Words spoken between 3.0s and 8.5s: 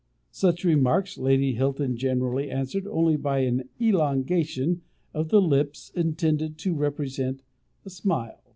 by an elongation of the lips intended to represent a smile.